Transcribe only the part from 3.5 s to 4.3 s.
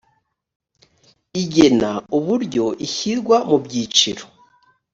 byiciro